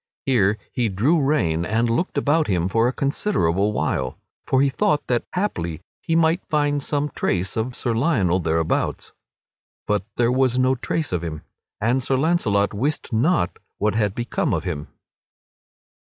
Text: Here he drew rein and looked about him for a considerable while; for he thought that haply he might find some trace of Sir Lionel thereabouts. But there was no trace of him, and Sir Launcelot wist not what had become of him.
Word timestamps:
Here 0.25 0.57
he 0.71 0.89
drew 0.89 1.21
rein 1.21 1.63
and 1.63 1.87
looked 1.87 2.17
about 2.17 2.47
him 2.47 2.67
for 2.69 2.87
a 2.87 2.91
considerable 2.91 3.71
while; 3.71 4.17
for 4.47 4.59
he 4.63 4.67
thought 4.67 5.05
that 5.05 5.25
haply 5.33 5.79
he 6.01 6.15
might 6.15 6.41
find 6.49 6.81
some 6.81 7.11
trace 7.13 7.55
of 7.55 7.75
Sir 7.75 7.93
Lionel 7.93 8.39
thereabouts. 8.39 9.13
But 9.85 10.03
there 10.17 10.31
was 10.31 10.57
no 10.57 10.73
trace 10.73 11.11
of 11.11 11.21
him, 11.23 11.43
and 11.79 12.01
Sir 12.01 12.17
Launcelot 12.17 12.73
wist 12.73 13.13
not 13.13 13.59
what 13.77 13.93
had 13.93 14.15
become 14.15 14.55
of 14.55 14.63
him. 14.63 14.87